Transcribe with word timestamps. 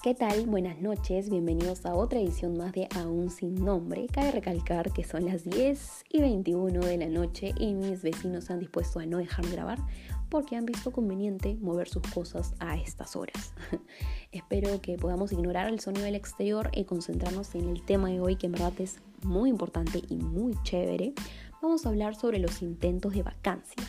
¿Qué 0.00 0.14
tal? 0.14 0.46
Buenas 0.46 0.80
noches, 0.80 1.28
bienvenidos 1.28 1.84
a 1.84 1.96
otra 1.96 2.20
edición 2.20 2.56
más 2.56 2.72
de 2.72 2.86
Aún 2.94 3.30
sin 3.30 3.56
nombre. 3.56 4.06
Cabe 4.06 4.30
recalcar 4.30 4.92
que 4.92 5.02
son 5.02 5.26
las 5.26 5.42
10 5.42 6.04
y 6.08 6.20
21 6.20 6.78
de 6.86 6.98
la 6.98 7.08
noche 7.08 7.52
y 7.58 7.74
mis 7.74 8.02
vecinos 8.02 8.44
se 8.44 8.52
han 8.52 8.60
dispuesto 8.60 9.00
a 9.00 9.06
no 9.06 9.18
dejarme 9.18 9.50
grabar 9.50 9.80
porque 10.28 10.54
han 10.54 10.66
visto 10.66 10.92
conveniente 10.92 11.56
mover 11.60 11.88
sus 11.88 12.02
cosas 12.02 12.54
a 12.60 12.76
estas 12.76 13.16
horas. 13.16 13.52
Espero 14.30 14.80
que 14.80 14.96
podamos 14.96 15.32
ignorar 15.32 15.66
el 15.66 15.80
sonido 15.80 16.04
del 16.04 16.14
exterior 16.14 16.70
y 16.72 16.84
concentrarnos 16.84 17.56
en 17.56 17.68
el 17.68 17.82
tema 17.82 18.08
de 18.08 18.20
hoy 18.20 18.36
que 18.36 18.46
en 18.46 18.52
verdad 18.52 18.74
es 18.78 19.00
muy 19.24 19.50
importante 19.50 20.00
y 20.08 20.14
muy 20.14 20.54
chévere. 20.62 21.12
Vamos 21.60 21.84
a 21.84 21.88
hablar 21.88 22.14
sobre 22.14 22.38
los 22.38 22.62
intentos 22.62 23.14
de 23.14 23.24
vacancia. 23.24 23.82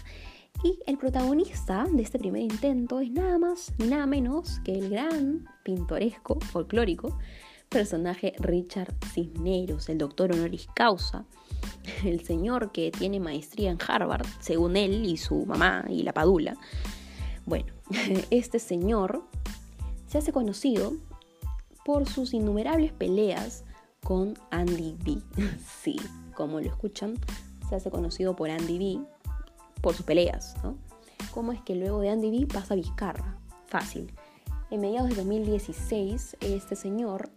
Y 0.63 0.79
el 0.85 0.97
protagonista 0.97 1.85
de 1.89 2.03
este 2.03 2.19
primer 2.19 2.41
intento 2.41 2.99
es 2.99 3.11
nada 3.11 3.37
más 3.37 3.71
ni 3.77 3.87
nada 3.87 4.05
menos 4.05 4.59
que 4.65 4.73
el 4.73 4.89
gran, 4.89 5.47
pintoresco, 5.63 6.39
folclórico 6.39 7.17
personaje 7.69 8.33
Richard 8.39 8.93
Cisneros, 9.13 9.89
el 9.89 9.99
doctor 9.99 10.33
honoris 10.33 10.67
causa, 10.73 11.25
el 12.03 12.25
señor 12.25 12.71
que 12.71 12.91
tiene 12.91 13.19
maestría 13.19 13.71
en 13.71 13.77
Harvard, 13.87 14.25
según 14.39 14.75
él 14.75 15.05
y 15.05 15.17
su 15.17 15.45
mamá 15.45 15.85
y 15.87 16.03
la 16.03 16.13
padula. 16.13 16.57
Bueno, 17.45 17.71
este 18.31 18.59
señor 18.59 19.23
se 20.07 20.17
hace 20.17 20.33
conocido 20.33 20.93
por 21.85 22.07
sus 22.07 22.33
innumerables 22.33 22.91
peleas 22.91 23.63
con 24.03 24.33
Andy 24.51 24.97
B. 25.05 25.21
Sí, 25.81 25.95
como 26.35 26.59
lo 26.59 26.67
escuchan, 26.67 27.15
se 27.69 27.75
hace 27.75 27.91
conocido 27.91 28.35
por 28.35 28.49
Andy 28.49 28.77
B 28.77 29.18
por 29.81 29.93
sus 29.93 30.05
peleas, 30.05 30.55
¿no? 30.63 30.77
¿Cómo 31.31 31.51
es 31.51 31.61
que 31.61 31.75
luego 31.75 31.99
de 31.99 32.09
Andy 32.09 32.31
B 32.31 32.47
pasa 32.47 32.73
a 32.73 32.77
Vizcarra? 32.77 33.37
Fácil. 33.67 34.11
En 34.71 34.81
mediados 34.81 35.09
de 35.09 35.15
2016, 35.15 36.37
este 36.41 36.75
señor 36.75 37.29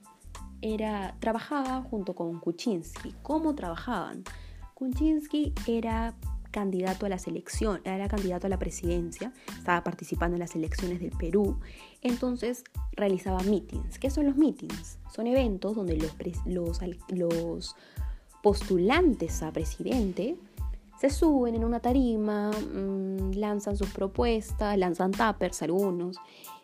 era, 0.61 1.17
trabajaba 1.21 1.83
junto 1.83 2.15
con 2.15 2.39
Kuczynski. 2.41 3.15
¿Cómo 3.23 3.55
trabajaban? 3.55 4.25
Kuczynski 4.75 5.53
era 5.67 6.15
candidato 6.51 7.07
a 7.07 7.09
la 7.09 7.19
selección, 7.19 7.81
era 7.85 8.09
candidato 8.09 8.47
a 8.47 8.51
la 8.51 8.59
presidencia, 8.59 9.33
estaba 9.57 9.83
participando 9.83 10.37
en 10.37 10.41
las 10.41 10.55
elecciones 10.55 11.01
del 11.01 11.11
Perú, 11.11 11.59
entonces 12.03 12.63
realizaba 12.93 13.43
meetings. 13.43 13.99
¿Qué 13.99 14.11
son 14.11 14.27
los 14.27 14.37
meetings? 14.37 14.99
Son 15.13 15.27
eventos 15.27 15.75
donde 15.75 15.97
los, 15.97 16.15
los, 16.45 16.81
los 17.09 17.77
postulantes 18.43 19.43
a 19.43 19.53
presidente 19.53 20.37
se 21.03 21.11
suben 21.11 21.57
en 21.57 21.65
una 21.65 21.81
tarima, 21.81 22.53
mm, 22.53 23.33
lanzan 23.33 23.77
sus 23.77 23.91
propuestas, 23.91 24.79
lanzan 24.79 25.11
tappers 25.11 25.61
algunos, 25.63 26.17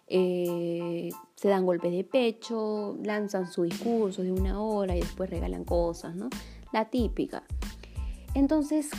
eh, 0.06 1.10
se 1.34 1.48
dan 1.48 1.66
golpes 1.66 1.90
de 1.90 2.04
pecho, 2.04 2.96
lanzan 3.02 3.50
su 3.50 3.64
discurso 3.64 4.22
de 4.22 4.30
una 4.30 4.62
hora 4.62 4.94
y 4.94 5.00
después 5.00 5.28
regalan 5.28 5.64
cosas, 5.64 6.14
¿no? 6.14 6.28
La 6.72 6.84
típica. 6.84 7.42
Entonces, 8.34 8.90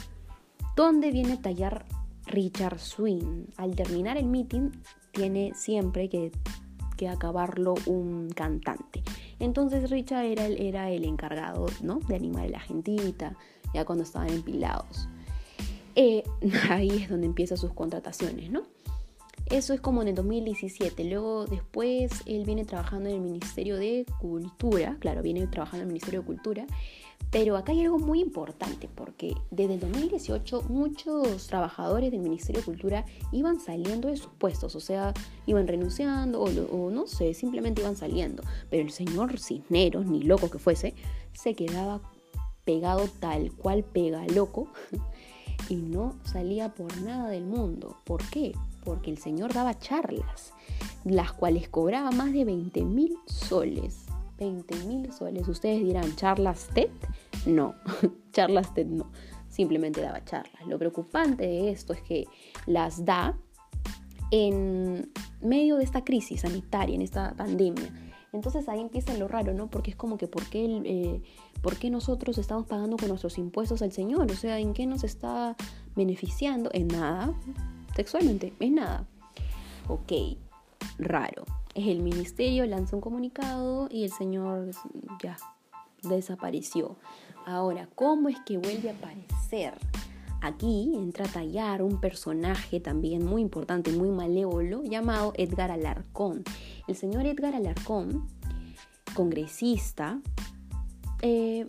¿dónde 0.76 1.10
viene 1.10 1.32
a 1.32 1.42
tallar 1.42 1.86
Richard 2.26 2.80
Swing? 2.80 3.46
Al 3.56 3.78
terminar 3.78 4.18
el 4.18 4.26
meeting, 4.26 4.72
tiene 5.14 5.54
siempre 5.56 6.10
que, 6.10 6.34
que 6.98 7.08
acabarlo 7.08 7.76
un 7.86 8.28
cantante. 8.36 9.04
Entonces 9.40 9.90
Richard 9.90 10.26
era 10.26 10.46
el, 10.48 10.60
era 10.60 10.92
el 10.92 11.06
encargado 11.06 11.68
¿no? 11.82 12.02
de 12.10 12.16
animar 12.16 12.44
a 12.44 12.50
la 12.50 12.60
gentita, 12.60 13.38
ya 13.74 13.86
cuando 13.86 14.04
estaban 14.04 14.28
empilados. 14.28 15.08
Eh, 15.96 16.24
ahí 16.70 16.90
es 16.90 17.10
donde 17.10 17.28
empiezan 17.28 17.58
sus 17.58 17.74
contrataciones, 17.74 18.52
¿no? 18.52 18.64
Eso 19.50 19.74
es 19.74 19.82
como 19.82 20.04
en 20.04 20.10
el 20.10 20.16
2017. 20.16 21.04
Luego 21.06 21.46
después 21.46 22.12
él 22.28 22.46
viene 22.46 22.66
trabajando 22.66 23.10
en 23.10 23.16
el 23.16 23.22
Ministerio 23.22 23.78
de 23.78 24.06
Cultura, 24.20 24.98
claro, 25.00 25.24
viene 25.24 25.48
trabajando 25.48 25.84
en 25.84 25.88
el 25.88 25.94
Ministerio 25.94 26.20
de 26.20 26.26
Cultura, 26.28 26.68
pero 27.32 27.58
acá 27.58 27.72
hay 27.72 27.84
algo 27.84 28.00
muy 28.00 28.22
importante 28.22 28.90
porque 28.94 29.36
desde 29.52 29.76
el 29.76 29.80
2018 29.80 30.64
muchos 30.70 31.48
trabajadores 31.48 32.12
del 32.12 32.22
Ministerio 32.22 32.62
de 32.62 32.66
Cultura 32.66 33.06
iban 33.32 33.60
saliendo 33.60 34.08
de 34.08 34.18
sus 34.18 34.32
puestos, 34.34 34.76
o 34.76 34.80
sea, 34.80 35.14
iban 35.46 35.68
renunciando 35.68 36.42
o, 36.42 36.90
no 36.90 37.08
sé, 37.08 37.34
simplemente 37.34 37.82
iban 37.82 37.96
saliendo. 37.96 38.44
Pero 38.70 38.84
el 38.84 38.92
señor 38.92 39.40
Cisneros, 39.40 40.06
ni 40.06 40.24
loco 40.24 40.50
que 40.50 40.60
fuese, 40.60 40.94
se 41.34 41.54
quedaba 41.56 42.02
pegado 42.66 43.08
tal 43.20 43.52
cual 43.52 43.84
pega 43.84 44.26
loco 44.28 44.68
y 45.68 45.76
no 45.76 46.16
salía 46.24 46.74
por 46.74 46.96
nada 47.02 47.30
del 47.30 47.46
mundo. 47.46 47.98
¿Por 48.06 48.24
qué? 48.30 48.54
Porque 48.84 49.12
el 49.12 49.18
señor 49.18 49.54
daba 49.54 49.78
charlas, 49.78 50.54
las 51.04 51.34
cuales 51.34 51.70
cobraba 51.70 52.12
más 52.12 52.32
de 52.32 52.46
20 52.46 52.84
mil 52.84 53.18
soles. 53.26 54.06
20 54.38 54.76
mil 54.86 55.12
soles. 55.12 55.48
Ustedes 55.48 55.84
dirán, 55.84 56.16
¿charlas 56.16 56.70
TED? 56.74 56.90
No, 57.46 57.76
charlas 58.32 58.74
TED 58.74 58.88
no. 58.88 59.12
Simplemente 59.50 60.02
daba 60.02 60.24
charlas. 60.24 60.66
Lo 60.68 60.80
preocupante 60.80 61.44
de 61.44 61.72
esto 61.72 61.94
es 61.94 62.02
que 62.02 62.26
las 62.66 63.04
da 63.04 63.38
en 64.32 65.12
medio 65.42 65.78
de 65.78 65.84
esta 65.84 66.04
crisis 66.04 66.42
sanitaria, 66.42 66.96
en 66.96 67.02
esta 67.02 67.34
pandemia 67.36 67.92
entonces 68.32 68.70
ahí 68.70 68.80
empieza 68.80 69.18
lo 69.18 69.28
raro, 69.28 69.54
¿no? 69.54 69.68
Porque 69.68 69.92
es 69.92 69.96
como 69.96 70.18
que 70.18 70.28
¿por 70.28 70.46
qué, 70.46 70.66
eh, 70.86 71.22
¿por 71.62 71.78
qué 71.78 71.90
nosotros 71.90 72.38
estamos 72.38 72.68
pagando 72.68 72.98
con 72.98 73.10
nuestros 73.10 73.38
impuestos 73.38 73.82
al 73.82 73.92
Señor? 73.92 74.32
O 74.32 74.36
sea, 74.36 74.60
¿en 74.60 74.74
qué 74.74 74.86
nos 74.86 75.04
está 75.04 75.56
beneficiando? 75.96 76.70
En 76.74 76.88
nada. 76.88 77.34
Sexualmente, 77.96 78.54
en 78.60 78.76
nada. 78.76 79.08
Ok, 79.88 80.12
raro. 80.98 81.44
El 81.76 82.02
ministerio 82.02 82.66
lanza 82.66 82.96
un 82.96 83.02
comunicado 83.02 83.88
y 83.92 84.04
el 84.04 84.12
Señor 84.12 84.72
ya 85.22 85.38
desapareció. 86.04 86.96
Ahora, 87.46 87.90
¿cómo 87.96 88.30
es 88.30 88.38
que 88.46 88.58
vuelve 88.58 88.90
a 88.90 88.94
aparecer? 88.94 89.74
Aquí 90.42 90.94
entra 90.96 91.26
a 91.26 91.28
tallar 91.28 91.82
un 91.82 92.00
personaje 92.00 92.80
también 92.80 93.26
muy 93.26 93.42
importante, 93.42 93.92
muy 93.92 94.10
malévolo, 94.10 94.84
llamado 94.84 95.34
Edgar 95.36 95.70
Alarcón. 95.70 96.44
El 96.88 96.96
señor 96.96 97.26
Edgar 97.26 97.56
Alarcón, 97.56 98.28
congresista, 99.14 100.22
eh, 101.22 101.66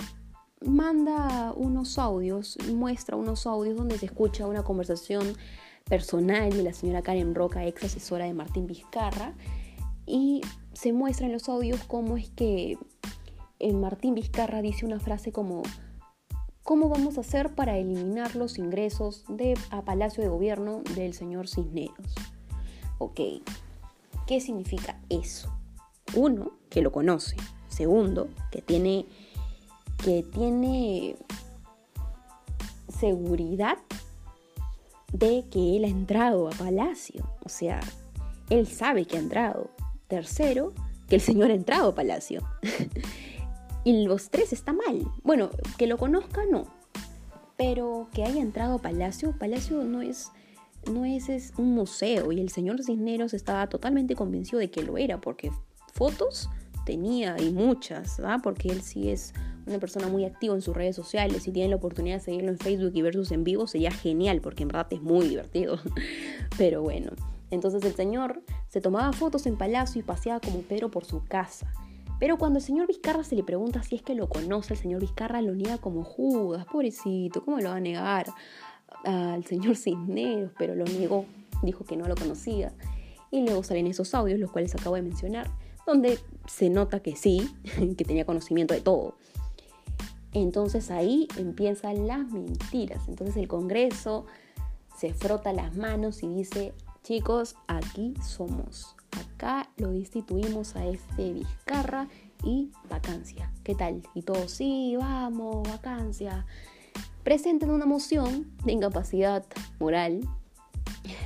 manda 0.61 1.53
unos 1.57 1.99
audios, 1.99 2.59
muestra 2.73 3.17
unos 3.17 3.47
audios 3.47 3.77
donde 3.77 3.99
se 3.99 4.07
escucha 4.07 4.47
una 4.47 4.63
conversación 4.63 5.35
personal 5.85 6.51
de 6.51 6.63
la 6.63 6.73
señora 6.73 7.03
Karen 7.03 7.35
Roca, 7.35 7.67
ex 7.67 7.85
asesora 7.85 8.27
de 8.27 8.35
Martín 8.35 8.67
Vizcarra, 8.67 9.35
y 10.07 10.43
se 10.73 10.93
muestra 10.93 11.27
en 11.27 11.33
los 11.33 11.49
audios 11.49 11.83
cómo 11.85 12.17
es 12.17 12.31
que 12.31 12.79
eh, 13.59 13.73
Martín 13.73 14.15
Vizcarra 14.15 14.63
dice 14.63 14.87
una 14.87 15.01
frase 15.01 15.33
como 15.33 15.63
¿Cómo 16.63 16.89
vamos 16.89 17.17
a 17.17 17.23
hacer 17.23 17.55
para 17.55 17.79
eliminar 17.79 18.37
los 18.37 18.59
ingresos 18.59 19.25
de, 19.29 19.59
a 19.71 19.83
Palacio 19.83 20.23
de 20.23 20.29
Gobierno 20.29 20.83
del 20.95 21.15
señor 21.15 21.49
Cisneros? 21.49 22.15
Ok, 22.99 23.21
¿qué 24.27 24.41
significa 24.41 25.01
eso? 25.09 25.53
Uno, 26.15 26.53
que 26.69 26.83
lo 26.83 26.93
conoce. 26.93 27.37
Segundo, 27.69 28.29
que 28.51 28.61
tiene, 28.61 29.07
que 30.05 30.23
tiene 30.23 31.17
seguridad 32.89 33.79
de 35.13 35.47
que 35.51 35.77
él 35.77 35.85
ha 35.85 35.89
entrado 35.89 36.49
a 36.49 36.51
Palacio. 36.51 37.27
O 37.45 37.49
sea, 37.49 37.81
él 38.51 38.67
sabe 38.67 39.07
que 39.07 39.17
ha 39.17 39.21
entrado. 39.21 39.71
Tercero, 40.09 40.73
que 41.09 41.17
el 41.17 41.21
señor 41.21 41.51
ha 41.51 41.55
entrado 41.55 41.89
a 41.89 41.95
Palacio. 41.95 42.43
Y 43.85 44.05
los 44.05 44.31
tres 44.31 44.53
está 44.53 44.73
mal. 44.73 45.07
Bueno, 45.23 45.51
que 45.79 45.87
lo 45.87 45.97
conozca 45.97 46.45
no. 46.51 46.67
Pero 47.57 48.09
que 48.13 48.25
haya 48.25 48.41
entrado 48.41 48.77
a 48.77 48.79
Palacio, 48.83 49.35
Palacio 49.39 49.85
no 49.85 50.03
es, 50.03 50.31
no 50.91 51.05
es, 51.05 51.29
es 51.29 51.53
un 51.57 51.75
museo. 51.75 52.33
Y 52.33 52.41
el 52.41 52.51
señor 52.51 52.83
Cisneros 52.83 53.35
estaba 53.35 53.69
totalmente 53.69 54.15
convencido 54.15 54.59
de 54.59 54.71
que 54.71 54.83
lo 54.83 54.99
era, 54.99 55.21
porque 55.21 55.51
fotos 55.93 56.49
tenía 56.85 57.37
y 57.39 57.51
muchas, 57.51 58.19
¿verdad? 58.19 58.41
Porque 58.43 58.69
él 58.69 58.83
sí 58.83 59.11
es 59.11 59.33
una 59.67 59.79
persona 59.79 60.09
muy 60.09 60.25
activa 60.25 60.55
en 60.55 60.63
sus 60.63 60.75
redes 60.75 60.97
sociales. 60.97 61.43
Si 61.43 61.53
tienen 61.53 61.71
la 61.71 61.77
oportunidad 61.77 62.17
de 62.17 62.25
seguirlo 62.25 62.51
en 62.51 62.59
Facebook 62.59 62.93
y 62.95 63.03
ver 63.03 63.15
sus 63.15 63.31
en 63.33 63.45
vivo, 63.45 63.67
sería 63.67 63.91
genial, 63.91 64.41
porque 64.41 64.63
en 64.63 64.69
verdad 64.69 64.87
es 64.91 65.03
muy 65.03 65.29
divertido. 65.29 65.79
Pero 66.59 66.83
bueno, 66.83 67.13
entonces 67.51 67.83
el 67.85 67.95
señor 67.95 68.43
se 68.69 68.81
tomaba 68.81 69.13
fotos 69.13 69.47
en 69.47 69.57
Palacio 69.57 70.01
y 70.01 70.03
paseaba 70.03 70.41
como 70.41 70.61
Pedro 70.63 70.91
por 70.91 71.05
su 71.05 71.25
casa. 71.25 71.73
Pero 72.21 72.37
cuando 72.37 72.59
el 72.59 72.65
señor 72.65 72.87
Vizcarra 72.87 73.25
se 73.25 73.35
le 73.35 73.43
pregunta 73.43 73.83
si 73.83 73.97
es 73.97 74.03
que 74.03 74.15
lo 74.15 74.29
conoce, 74.29 74.75
el 74.75 74.79
señor 74.79 75.01
Vizcarra 75.01 75.41
lo 75.41 75.55
niega 75.55 75.79
como 75.79 76.05
Judas, 76.05 76.67
pobrecito, 76.67 77.43
¿cómo 77.43 77.59
lo 77.61 77.71
va 77.71 77.77
a 77.77 77.81
negar 77.81 78.27
al 79.05 79.43
señor 79.47 79.75
Cisneros? 79.75 80.53
Pero 80.59 80.75
lo 80.75 80.85
negó, 80.85 81.25
dijo 81.63 81.85
que 81.85 81.97
no 81.97 82.07
lo 82.07 82.15
conocía. 82.15 82.75
Y 83.31 83.43
luego 83.43 83.63
salen 83.63 83.87
esos 83.87 84.15
audios, 84.15 84.39
los 84.39 84.53
cuales 84.53 84.75
acabo 84.75 84.97
de 84.97 85.03
mencionar, 85.03 85.51
donde 85.87 86.19
se 86.47 86.69
nota 86.69 87.01
que 87.01 87.17
sí, 87.17 87.51
que 87.97 88.05
tenía 88.05 88.27
conocimiento 88.27 88.75
de 88.75 88.83
todo. 88.83 89.15
Entonces 90.35 90.91
ahí 90.91 91.27
empiezan 91.39 92.07
las 92.07 92.31
mentiras. 92.31 93.09
Entonces 93.09 93.35
el 93.39 93.49
Congreso 93.49 94.27
se 94.95 95.15
frota 95.15 95.55
las 95.55 95.75
manos 95.75 96.23
y 96.23 96.29
dice, 96.29 96.75
chicos, 97.03 97.57
aquí 97.67 98.13
somos 98.23 98.95
acá 99.41 99.71
lo 99.79 99.91
destituimos 99.91 100.77
a 100.77 100.87
este 100.87 101.33
Vizcarra 101.33 102.09
y 102.45 102.71
vacancia. 102.91 103.51
¿Qué 103.65 103.75
tal? 103.75 104.03
Y 104.15 104.21
todos, 104.21 104.51
sí, 104.51 104.97
vamos, 104.99 105.67
vacancia. 105.67 106.45
Presentan 107.25 107.71
una 107.71 107.87
moción 107.87 108.51
de 108.65 108.73
incapacidad 108.73 109.45
moral. 109.79 110.21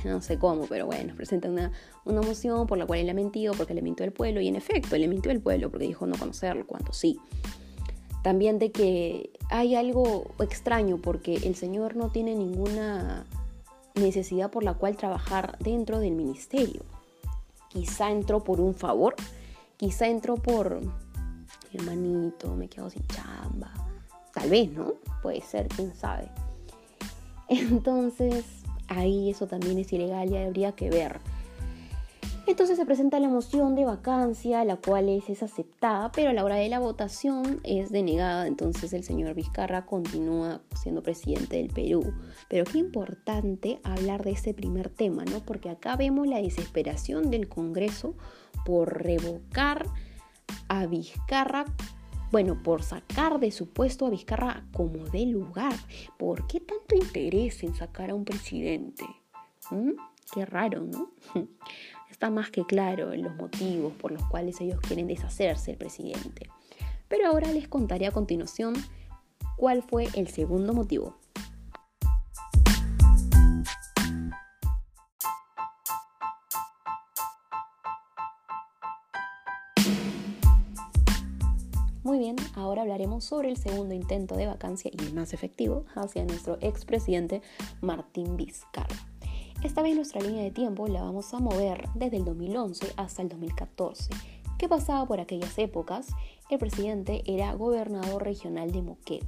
No 0.05 0.21
sé 0.21 0.37
cómo, 0.39 0.67
pero 0.67 0.85
bueno, 0.85 1.13
presentan 1.15 1.51
una, 1.51 1.71
una 2.05 2.21
moción 2.21 2.67
por 2.67 2.77
la 2.77 2.85
cual 2.85 2.99
él 2.99 3.09
ha 3.09 3.13
mentido 3.13 3.53
porque 3.53 3.73
le 3.73 3.81
mintió 3.81 4.05
el 4.05 4.13
pueblo. 4.13 4.39
Y 4.39 4.47
en 4.47 4.55
efecto, 4.55 4.97
le 4.97 5.07
mintió 5.07 5.31
el 5.31 5.41
pueblo 5.41 5.69
porque 5.69 5.87
dijo 5.87 6.05
no 6.05 6.17
conocerlo, 6.17 6.65
cuando 6.65 6.93
sí. 6.93 7.19
También 8.23 8.59
de 8.59 8.71
que 8.71 9.31
hay 9.49 9.75
algo 9.75 10.33
extraño 10.39 10.99
porque 11.01 11.35
el 11.35 11.55
señor 11.55 11.95
no 11.95 12.09
tiene 12.09 12.35
ninguna 12.35 13.25
necesidad 13.95 14.51
por 14.51 14.63
la 14.63 14.75
cual 14.75 14.95
trabajar 14.95 15.57
dentro 15.59 15.99
del 15.99 16.13
ministerio. 16.13 16.83
Quizá 17.75 18.09
entró 18.09 18.41
por 18.41 18.61
un 18.61 18.73
favor, 18.73 19.15
quizá 19.75 20.07
entró 20.07 20.35
por 20.35 20.79
hermanito, 21.73 22.55
me 22.55 22.69
quedo 22.69 22.89
sin 22.89 23.05
chamba. 23.07 23.69
Tal 24.33 24.49
vez, 24.49 24.71
¿no? 24.71 24.93
Puede 25.21 25.41
ser, 25.41 25.67
quién 25.67 25.93
sabe. 25.93 26.31
Entonces, 27.49 28.45
ahí 28.87 29.29
eso 29.29 29.45
también 29.45 29.77
es 29.77 29.91
ilegal 29.91 30.31
y 30.31 30.37
habría 30.37 30.71
que 30.71 30.89
ver. 30.89 31.19
Entonces 32.47 32.77
se 32.77 32.85
presenta 32.85 33.19
la 33.19 33.27
moción 33.27 33.73
de 33.73 33.85
vacancia, 33.85 34.63
la 34.65 34.77
cual 34.77 35.09
es, 35.09 35.41
aceptada, 35.41 36.11
pero 36.11 36.29
a 36.29 36.33
la 36.33 36.43
hora 36.43 36.55
de 36.55 36.69
la 36.69 36.77
votación 36.77 37.59
es 37.63 37.91
denegada. 37.91 38.45
Entonces 38.45 38.93
el 38.93 39.03
señor 39.03 39.33
Vizcarra 39.33 39.87
continúa 39.87 40.61
siendo 40.79 41.01
presidente 41.01 41.57
del 41.57 41.69
Perú. 41.69 42.13
Pero 42.47 42.65
qué 42.65 42.77
importante 42.77 43.79
hablar 43.83 44.23
de 44.23 44.31
ese 44.31 44.53
primer 44.53 44.89
tema, 44.89 45.25
¿no? 45.25 45.39
Porque 45.39 45.71
acá 45.71 45.95
vemos 45.95 46.27
la 46.27 46.39
desesperación 46.39 47.31
del 47.31 47.49
Congreso 47.49 48.13
por 48.63 49.01
revocar 49.03 49.87
a 50.67 50.85
Vizcarra, 50.85 51.65
bueno, 52.31 52.61
por 52.61 52.83
sacar 52.83 53.39
de 53.39 53.49
su 53.49 53.69
puesto 53.69 54.05
a 54.05 54.11
Vizcarra 54.11 54.67
como 54.71 55.05
de 55.05 55.25
lugar. 55.25 55.73
¿Por 56.19 56.45
qué 56.45 56.59
tanto 56.59 56.95
interés 56.95 57.63
en 57.63 57.73
sacar 57.73 58.11
a 58.11 58.15
un 58.15 58.23
presidente? 58.23 59.03
¿Mm? 59.71 59.93
Qué 60.33 60.45
raro, 60.45 60.81
¿no? 60.81 61.11
Está 62.09 62.29
más 62.29 62.49
que 62.49 62.65
claro 62.65 63.13
en 63.13 63.23
los 63.23 63.35
motivos 63.35 63.93
por 63.93 64.11
los 64.11 64.23
cuales 64.27 64.59
ellos 64.61 64.79
quieren 64.81 65.07
deshacerse 65.07 65.71
del 65.71 65.77
presidente. 65.77 66.49
Pero 67.07 67.27
ahora 67.27 67.51
les 67.51 67.67
contaré 67.67 68.07
a 68.07 68.11
continuación 68.11 68.73
cuál 69.57 69.83
fue 69.83 70.07
el 70.15 70.27
segundo 70.27 70.73
motivo. 70.73 71.17
Muy 82.03 82.19
bien, 82.19 82.35
ahora 82.53 82.83
hablaremos 82.83 83.25
sobre 83.25 83.49
el 83.49 83.57
segundo 83.57 83.95
intento 83.95 84.35
de 84.35 84.45
vacancia 84.45 84.91
y 84.93 85.03
el 85.03 85.13
más 85.13 85.33
efectivo 85.33 85.85
hacia 85.95 86.23
nuestro 86.23 86.57
expresidente 86.61 87.41
Martín 87.81 88.37
Vizcarra. 88.37 89.14
Esta 89.65 89.81
vez 89.81 89.95
nuestra 89.95 90.21
línea 90.21 90.43
de 90.43 90.51
tiempo 90.51 90.87
la 90.87 91.01
vamos 91.01 91.33
a 91.33 91.39
mover 91.39 91.89
desde 91.95 92.17
el 92.17 92.23
2011 92.23 92.93
hasta 92.97 93.23
el 93.23 93.29
2014. 93.29 94.11
¿Qué 94.59 94.69
pasaba 94.69 95.07
por 95.07 95.19
aquellas 95.19 95.57
épocas? 95.57 96.09
El 96.51 96.59
presidente 96.59 97.23
era 97.25 97.51
gobernador 97.55 98.23
regional 98.23 98.71
de 98.71 98.83
Moquegua. 98.83 99.27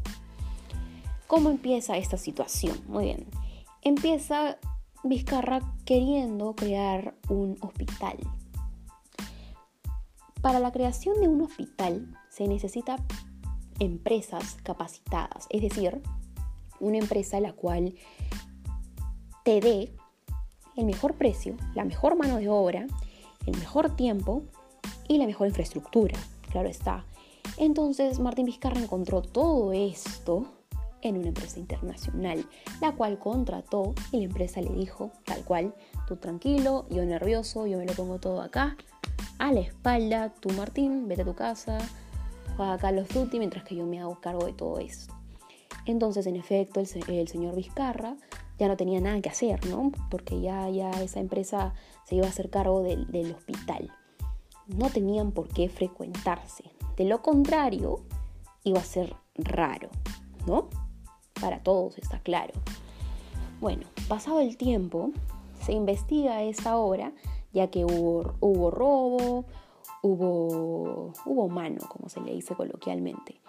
¿Cómo 1.25 1.49
empieza 1.49 1.97
esta 1.97 2.17
situación? 2.17 2.77
Muy 2.87 3.05
bien. 3.05 3.25
Empieza 3.81 4.59
Vizcarra 5.03 5.73
queriendo 5.85 6.53
crear 6.53 7.15
un 7.29 7.57
hospital. 7.61 8.17
Para 10.43 10.59
la 10.59 10.71
creación 10.71 11.19
de 11.19 11.29
un 11.29 11.41
hospital 11.41 12.15
se 12.29 12.47
necesita 12.47 12.97
empresas 13.79 14.57
capacitadas, 14.61 15.47
es 15.49 15.63
decir, 15.63 15.99
una 16.79 16.99
empresa 16.99 17.39
la 17.39 17.53
cual 17.53 17.95
te 19.43 19.61
dé 19.61 19.97
el 20.77 20.85
mejor 20.85 21.15
precio, 21.15 21.57
la 21.75 21.83
mejor 21.83 22.15
mano 22.15 22.37
de 22.37 22.47
obra, 22.47 22.87
el 23.45 23.57
mejor 23.57 23.95
tiempo 23.95 24.43
y 25.07 25.17
la 25.17 25.25
mejor 25.25 25.47
infraestructura, 25.47 26.17
claro 26.51 26.69
está. 26.69 27.05
Entonces 27.57 28.19
Martín 28.19 28.45
Vizcarra 28.45 28.79
encontró 28.79 29.21
todo 29.21 29.73
esto 29.73 30.45
en 31.01 31.17
una 31.17 31.29
empresa 31.29 31.59
internacional, 31.59 32.45
la 32.81 32.91
cual 32.93 33.19
contrató 33.19 33.93
y 34.11 34.17
la 34.17 34.25
empresa 34.25 34.61
le 34.61 34.71
dijo, 34.71 35.11
tal 35.25 35.43
cual, 35.43 35.73
tú 36.07 36.17
tranquilo, 36.17 36.85
yo 36.89 37.03
nervioso, 37.05 37.67
yo 37.67 37.77
me 37.77 37.85
lo 37.85 37.93
pongo 37.93 38.19
todo 38.19 38.41
acá, 38.41 38.77
a 39.39 39.51
la 39.51 39.59
espalda, 39.59 40.33
tú 40.39 40.49
Martín, 40.49 41.07
vete 41.07 41.23
a 41.23 41.25
tu 41.25 41.35
casa, 41.35 41.77
juega 42.55 42.73
a 42.73 42.77
Carlos 42.77 43.07
Duty 43.09 43.39
mientras 43.39 43.63
que 43.63 43.75
yo 43.75 43.85
me 43.85 43.99
hago 43.99 44.19
cargo 44.19 44.45
de 44.45 44.53
todo 44.53 44.79
esto. 44.79 45.13
Entonces, 45.85 46.25
en 46.25 46.35
efecto, 46.35 46.81
el, 46.81 46.87
el 47.09 47.27
señor 47.27 47.55
Vizcarra 47.55 48.17
ya 48.57 48.67
no 48.67 48.77
tenía 48.77 48.99
nada 48.99 49.21
que 49.21 49.29
hacer, 49.29 49.65
¿no? 49.67 49.91
Porque 50.09 50.41
ya, 50.41 50.69
ya 50.69 50.91
esa 51.01 51.19
empresa 51.19 51.73
se 52.05 52.15
iba 52.15 52.25
a 52.25 52.29
hacer 52.29 52.49
cargo 52.49 52.81
del, 52.81 53.09
del 53.11 53.31
hospital. 53.33 53.91
No 54.67 54.89
tenían 54.89 55.31
por 55.31 55.47
qué 55.47 55.69
frecuentarse. 55.69 56.63
De 56.95 57.05
lo 57.05 57.21
contrario, 57.21 58.01
iba 58.63 58.79
a 58.79 58.83
ser 58.83 59.15
raro, 59.35 59.89
¿no? 60.45 60.69
Para 61.39 61.61
todos 61.61 61.97
está 61.97 62.19
claro. 62.19 62.53
Bueno, 63.59 63.87
pasado 64.07 64.39
el 64.39 64.57
tiempo, 64.57 65.11
se 65.61 65.73
investiga 65.73 66.43
esa 66.43 66.77
obra, 66.77 67.13
ya 67.53 67.67
que 67.67 67.85
hubo, 67.85 68.33
hubo 68.39 68.71
robo, 68.71 69.45
hubo, 70.01 71.13
hubo 71.25 71.49
mano, 71.49 71.79
como 71.89 72.09
se 72.09 72.21
le 72.21 72.33
dice 72.33 72.55
coloquialmente. 72.55 73.39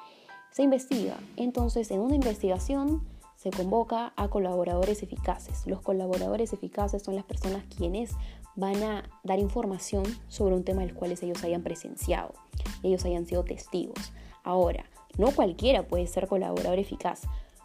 Se 0.51 0.63
investiga. 0.63 1.19
Entonces, 1.37 1.91
en 1.91 2.01
una 2.01 2.15
investigación 2.15 3.03
se 3.39 3.51
convoca 3.51 4.13
a 4.17 4.29
colaboradores 4.29 5.05
eficaces. 5.05 5.65
Los 5.65 5.81
colaboradores 5.81 6.53
eficaces 6.53 7.05
son 7.05 7.15
las 7.15 7.25
personas 7.25 7.65
quienes 7.77 8.11
van 8.57 8.83
a 8.83 9.09
dar 9.23 9.39
información 9.39 10.03
sobre 10.27 10.57
un 10.57 10.65
tema 10.65 10.83
del 10.83 10.93
cual 10.93 11.13
ellos 11.13 11.45
hayan 11.45 11.63
presenciado, 11.63 12.35
ellos 12.83 13.05
hayan 13.05 13.27
sido 13.27 13.45
testigos. 13.45 14.13
Ahora, 14.43 14.87
no 15.19 15.31
cualquiera 15.31 15.87
puede 15.87 16.09
ser 16.09 16.27
colaborador 16.27 16.81
eficaz, 16.81 17.23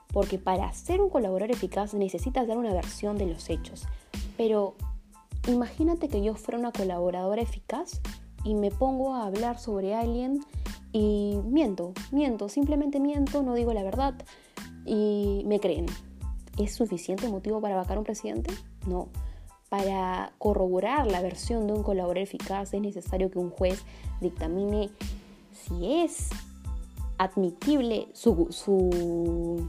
porque 0.09 0.37
para 0.37 0.71
ser 0.73 1.01
un 1.01 1.09
colaborador 1.09 1.49
eficaz 1.49 1.95
necesitas 1.95 2.47
dar 2.47 2.59
una 2.59 2.73
versión 2.73 3.17
de 3.17 3.25
los 3.25 3.49
hechos. 3.49 3.87
Pero 4.37 4.75
imagínate 5.47 6.07
que 6.07 6.21
yo 6.21 6.35
fuera 6.35 6.59
una 6.59 6.71
colaboradora 6.71 7.41
eficaz 7.41 7.99
y 8.43 8.53
me 8.53 8.69
pongo 8.69 9.15
a 9.15 9.25
hablar 9.25 9.57
sobre 9.57 9.95
alguien 9.95 10.39
y 10.91 11.39
miento, 11.45 11.93
miento, 12.11 12.47
simplemente 12.47 12.99
miento, 12.99 13.41
no 13.41 13.55
digo 13.55 13.73
la 13.73 13.81
verdad, 13.81 14.13
y 14.85 15.43
me 15.45 15.59
creen. 15.59 15.85
¿Es 16.57 16.75
suficiente 16.75 17.27
motivo 17.27 17.61
para 17.61 17.75
vacar 17.75 17.97
a 17.97 17.99
un 17.99 18.05
presidente? 18.05 18.53
No. 18.85 19.09
Para 19.69 20.33
corroborar 20.37 21.07
la 21.07 21.21
versión 21.21 21.65
de 21.65 21.73
un 21.73 21.83
colaborador 21.83 22.19
eficaz 22.19 22.73
es 22.73 22.81
necesario 22.81 23.31
que 23.31 23.39
un 23.39 23.49
juez 23.49 23.83
dictamine 24.21 24.91
si 25.51 26.01
es 26.01 26.29
admitible 27.17 28.07
su, 28.13 28.47
su 28.51 29.67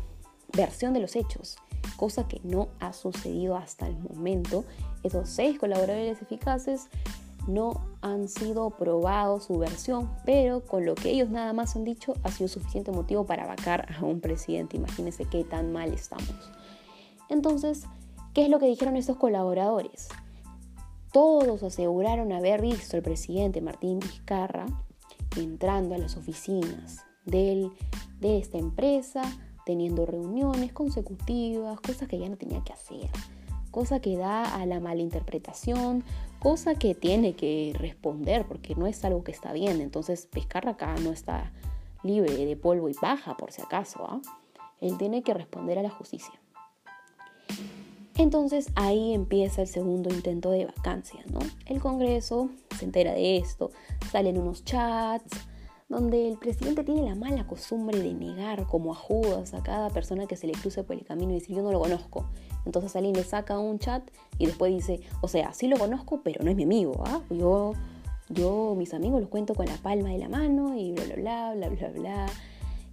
versión 0.55 0.93
de 0.93 1.01
los 1.01 1.17
hechos, 1.17 1.57
cosa 1.97 2.29
que 2.29 2.41
no 2.45 2.69
ha 2.81 2.93
sucedido 2.93 3.57
hasta 3.57 3.87
el 3.87 3.97
momento. 3.99 4.65
Esos 5.03 5.29
seis 5.29 5.59
colaboradores 5.59 6.21
eficaces 6.21 6.89
no 7.47 7.87
han 8.01 8.29
sido 8.29 8.71
probados 8.71 9.45
su 9.45 9.59
versión, 9.59 10.11
pero 10.25 10.65
con 10.65 10.85
lo 10.85 10.95
que 10.95 11.11
ellos 11.11 11.31
nada 11.31 11.53
más 11.53 11.77
han 11.77 11.85
dicho 11.85 12.15
ha 12.23 12.31
sido 12.31 12.49
suficiente 12.49 12.91
motivo 12.91 13.27
para 13.27 13.47
vacar 13.47 13.95
a 13.99 14.05
un 14.05 14.21
presidente. 14.21 14.77
Imagínense 14.77 15.25
qué 15.27 15.45
tan 15.45 15.73
mal 15.73 15.93
estamos. 15.93 16.35
Entonces, 17.29 17.85
¿qué 18.33 18.45
es 18.45 18.49
lo 18.51 18.59
que 18.59 18.67
dijeron 18.67 18.97
estos 18.97 19.17
colaboradores? 19.17 20.09
Todos 21.13 21.63
aseguraron 21.63 22.33
haber 22.33 22.61
visto 22.61 22.97
al 22.97 23.03
presidente 23.03 23.61
Martín 23.61 24.01
Vizcarra 24.01 24.67
entrando 25.37 25.95
a 25.95 25.99
las 25.99 26.17
oficinas 26.17 27.05
de 27.25 27.71
esta 28.21 28.59
empresa, 28.59 29.23
teniendo 29.65 30.07
reuniones 30.07 30.73
consecutivas, 30.73 31.81
cosas 31.81 32.09
que 32.09 32.19
ya 32.19 32.29
no 32.29 32.37
tenía 32.37 32.63
que 32.63 32.73
hacer 32.73 33.11
cosa 33.75 33.99
que 33.99 34.17
da 34.17 34.45
a 34.55 34.67
la 34.67 34.79
malinterpretación, 34.79 36.05
cosa 36.39 36.77
que 36.77 36.95
tiene 36.95 37.35
que 37.35 37.73
responder 37.77 38.47
porque 38.47 38.77
no 38.77 38.87
es 38.87 39.05
algo 39.05 39.25
que 39.25 39.33
está 39.33 39.53
bien. 39.53 39.81
Entonces 39.81 40.29
Pescarra 40.31 40.71
acá 40.71 40.95
no 41.03 41.11
está 41.11 41.51
libre 42.05 42.47
de 42.47 42.55
polvo 42.55 42.89
y 42.89 42.95
paja 42.95 43.37
por 43.37 43.51
si 43.51 43.63
acaso. 43.63 44.07
¿ah? 44.09 44.23
Él 44.81 44.97
tiene 44.97 45.25
que 45.25 45.35
responder 45.35 45.77
a 45.81 45.83
la 45.83 45.91
justicia. 45.91 46.35
Entonces 48.17 48.69
ahí 48.77 49.13
empieza 49.13 49.63
el 49.63 49.67
segundo 49.67 50.09
intento 50.15 50.53
de 50.53 50.67
vacancia, 50.67 51.25
¿no? 51.33 51.41
El 51.67 51.81
Congreso 51.81 52.51
se 52.79 52.85
entera 52.85 53.13
de 53.13 53.39
esto, 53.39 53.73
salen 54.13 54.39
unos 54.39 54.65
chats, 54.65 55.49
donde 55.89 56.29
el 56.29 56.39
presidente 56.39 56.83
tiene 56.83 57.03
la 57.03 57.15
mala 57.15 57.47
costumbre 57.47 57.99
de 58.01 58.15
negar 58.15 58.67
como 58.67 58.95
a 58.95 58.99
a 58.99 59.63
cada 59.63 59.91
persona 59.91 60.27
que 60.27 60.37
se 60.37 60.47
le 60.47 60.55
cruce 60.55 60.83
por 60.83 60.97
el 60.97 61.05
camino 61.05 61.33
y 61.33 61.35
decir 61.35 61.57
yo 61.57 61.63
no 61.63 61.73
lo 61.73 61.81
conozco. 61.81 62.31
Entonces 62.65 62.97
alguien 62.97 63.15
le 63.15 63.25
saca 63.25 63.59
un 63.59 63.79
chat 63.79 64.03
y 64.39 64.47
después 64.47 64.73
dice, 64.73 65.01
o 65.21 65.29
sea, 65.29 65.53
sí 65.53 65.69
lo 65.69 65.77
conozco, 65.77 66.23
pero 66.23 66.43
no 66.43 66.51
es 66.51 66.57
mi 66.57 66.63
amigo, 66.65 67.03
¿ah? 67.07 67.21
yo 67.31 67.73
yo, 68.31 68.75
mis 68.77 68.95
amigos, 68.95 69.21
los 69.21 69.29
cuento 69.29 69.55
con 69.55 69.67
la 69.67 69.77
palma 69.77 70.09
de 70.09 70.19
la 70.19 70.29
mano 70.29 70.77
y 70.77 70.93
bla, 70.93 71.05
bla, 71.05 71.15
bla, 71.17 71.55
bla, 71.55 71.69
bla, 71.69 71.89
bla. 71.91 72.27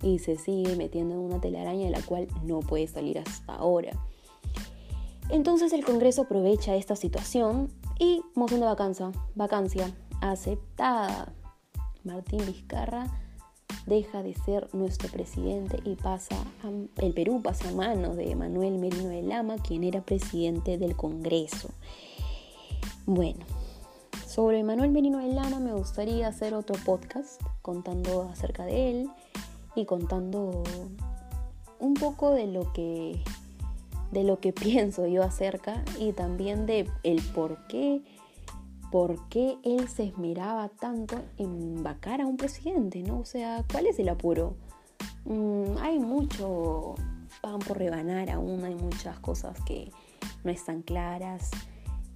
Y 0.04 0.20
se 0.20 0.36
sigue 0.36 0.76
metiendo 0.76 1.14
en 1.16 1.22
una 1.22 1.40
telaraña 1.40 1.86
de 1.86 1.92
la 1.92 2.02
cual 2.02 2.28
no 2.44 2.60
puede 2.60 2.88
salir 2.88 3.20
hasta 3.20 3.56
ahora. 3.56 3.92
Entonces 5.30 5.72
el 5.74 5.86
Congreso 5.86 6.24
aprovecha 6.24 6.76
esta 6.76 6.96
situación 6.96 7.70
y 8.00 8.24
moción 8.36 8.60
de 8.60 8.66
vacancia, 8.66 9.12
vacancia 9.36 9.92
aceptada. 10.20 11.34
Martín 12.03 12.46
Vizcarra 12.46 13.08
deja 13.86 14.22
de 14.24 14.34
ser 14.34 14.70
nuestro 14.74 15.10
presidente 15.10 15.79
y 15.84 15.96
pasa 15.96 16.36
el 16.98 17.13
Perú 17.13 17.41
pasa 17.41 17.70
a 17.70 17.74
manos 17.74 18.15
de 18.15 18.36
Manuel 18.36 18.77
Merino 18.77 19.10
de 19.10 19.22
Lama, 19.22 19.55
quien 19.58 19.84
era 19.84 20.01
presidente 20.01 20.77
del 20.77 20.96
Congreso. 20.96 21.70
Bueno, 23.05 23.46
sobre 24.27 24.63
Manuel 24.63 24.91
Merino 24.91 25.17
de 25.17 25.34
Lama 25.34 25.60
me 25.60 25.74
gustaría 25.74 26.27
hacer 26.27 26.53
otro 26.53 26.75
podcast 26.86 27.41
contando 27.62 28.29
acerca 28.31 28.65
de 28.65 28.91
él 28.91 29.10
y 29.75 29.86
contando 29.86 30.63
un 31.79 31.93
poco 31.96 32.34
de 32.34 32.48
lo 32.48 32.72
que 32.74 33.24
de 34.12 34.24
lo 34.24 34.39
que 34.39 34.53
pienso 34.53 35.08
yo 35.08 35.24
acerca 35.24 35.84
y 36.00 36.12
también 36.13 36.65
de 36.65 36.89
el 37.03 37.22
por 37.22 37.65
qué 37.67 38.03
por 38.92 39.30
qué 39.30 39.58
él 39.64 39.88
se 39.88 40.04
esmeraba 40.04 40.68
tanto 40.70 41.22
en 41.38 41.82
vacar 41.82 42.22
a 42.22 42.28
un 42.28 42.38
presidente, 42.38 43.02
¿no? 43.02 43.20
O 43.20 43.26
sea, 43.26 43.64
¿cuál 43.72 43.88
es 43.88 43.98
el 44.00 44.10
apuro? 44.10 44.56
Mm, 45.26 45.78
hay 45.80 45.98
mucho 46.00 46.96
pan 47.42 47.60
por 47.60 47.78
rebanar 47.78 48.30
aún, 48.30 48.64
hay 48.66 48.76
muchas 48.76 49.18
cosas 49.20 49.60
que 49.62 49.92
no 50.44 50.52
están 50.52 50.82
claras 50.82 51.50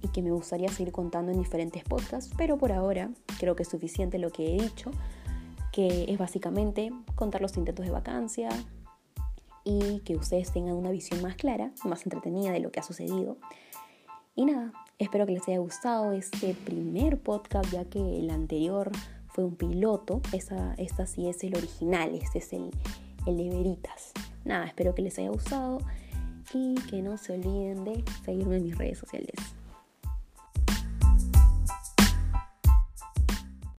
y 0.02 0.08
que 0.08 0.22
me 0.22 0.30
gustaría 0.30 0.68
seguir 0.68 0.92
contando 0.92 1.32
en 1.32 1.38
diferentes 1.38 1.82
podcasts, 1.82 2.32
pero 2.36 2.58
por 2.58 2.72
ahora 2.72 3.10
creo 3.38 3.56
que 3.56 3.62
es 3.62 3.68
suficiente 3.68 4.18
lo 4.18 4.30
que 4.30 4.54
he 4.54 4.62
dicho, 4.62 4.90
que 5.72 6.04
es 6.08 6.18
básicamente 6.18 6.90
contar 7.14 7.40
los 7.40 7.56
intentos 7.56 7.86
de 7.86 7.92
vacancia 7.92 8.50
y 9.64 10.00
que 10.00 10.16
ustedes 10.16 10.52
tengan 10.52 10.74
una 10.74 10.90
visión 10.90 11.22
más 11.22 11.36
clara, 11.36 11.72
más 11.84 12.04
entretenida 12.04 12.52
de 12.52 12.60
lo 12.60 12.70
que 12.70 12.80
ha 12.80 12.84
sucedido. 12.84 13.38
Y 14.36 14.44
nada, 14.44 14.72
Espero 14.98 15.26
que 15.26 15.32
les 15.32 15.46
haya 15.46 15.58
gustado 15.58 16.12
este 16.12 16.54
primer 16.54 17.18
podcast, 17.18 17.70
ya 17.70 17.84
que 17.84 18.18
el 18.18 18.30
anterior 18.30 18.90
fue 19.28 19.44
un 19.44 19.54
piloto. 19.54 20.22
Esa, 20.32 20.72
esta 20.78 21.06
sí 21.06 21.28
es 21.28 21.44
el 21.44 21.54
original, 21.54 22.14
este 22.14 22.38
es 22.38 22.50
el, 22.54 22.70
el 23.26 23.36
de 23.36 23.50
Veritas. 23.50 24.12
Nada, 24.46 24.64
espero 24.64 24.94
que 24.94 25.02
les 25.02 25.18
haya 25.18 25.28
gustado 25.28 25.80
y 26.54 26.76
que 26.88 27.02
no 27.02 27.18
se 27.18 27.34
olviden 27.34 27.84
de 27.84 28.02
seguirme 28.24 28.56
en 28.56 28.62
mis 28.62 28.78
redes 28.78 28.98
sociales. 28.98 29.34